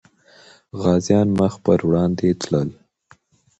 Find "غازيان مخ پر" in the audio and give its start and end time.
0.81-1.79